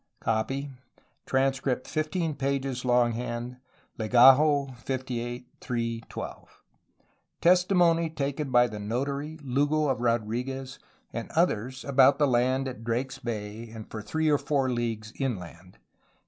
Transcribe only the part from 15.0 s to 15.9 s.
inland.